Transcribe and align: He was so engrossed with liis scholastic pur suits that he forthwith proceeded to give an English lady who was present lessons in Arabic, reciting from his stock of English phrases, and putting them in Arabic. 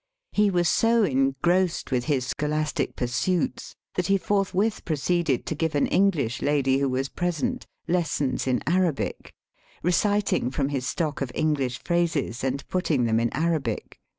He 0.31 0.49
was 0.49 0.67
so 0.67 1.03
engrossed 1.03 1.91
with 1.91 2.07
liis 2.07 2.23
scholastic 2.23 2.95
pur 2.95 3.05
suits 3.05 3.75
that 3.93 4.07
he 4.07 4.17
forthwith 4.17 4.83
proceeded 4.83 5.45
to 5.45 5.53
give 5.53 5.75
an 5.75 5.85
English 5.85 6.41
lady 6.41 6.79
who 6.79 6.89
was 6.89 7.07
present 7.07 7.67
lessons 7.87 8.47
in 8.47 8.63
Arabic, 8.65 9.31
reciting 9.83 10.49
from 10.49 10.69
his 10.69 10.87
stock 10.87 11.21
of 11.21 11.31
English 11.35 11.83
phrases, 11.83 12.43
and 12.43 12.67
putting 12.67 13.03
them 13.05 13.19
in 13.19 13.29
Arabic. 13.33 13.99